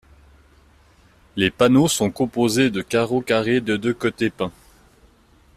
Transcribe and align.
Les 1.35 1.51
panneaux 1.51 1.87
sont 1.87 2.09
composés 2.09 2.71
de 2.71 2.81
carreaux 2.81 3.21
carrés 3.21 3.61
de 3.61 3.77
de 3.77 3.91
côté, 3.93 4.31
peints. 4.31 4.51